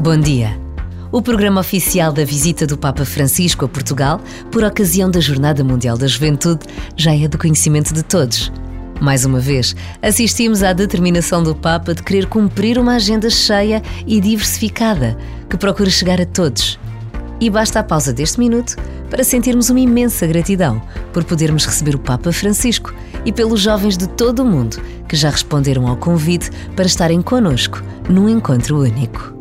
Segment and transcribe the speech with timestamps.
[0.00, 0.58] Bom dia.
[1.12, 4.18] O programa oficial da visita do Papa Francisco a Portugal,
[4.50, 6.64] por ocasião da Jornada Mundial da Juventude,
[6.96, 8.50] já é do conhecimento de todos.
[8.98, 14.22] Mais uma vez, assistimos à determinação do Papa de querer cumprir uma agenda cheia e
[14.22, 15.18] diversificada
[15.50, 16.80] que procura chegar a todos.
[17.38, 18.76] E basta a pausa deste minuto
[19.10, 20.80] para sentirmos uma imensa gratidão
[21.12, 22.94] por podermos receber o Papa Francisco
[23.26, 27.82] e pelos jovens de todo o mundo que já responderam ao convite para estarem conosco
[28.08, 29.39] num encontro único.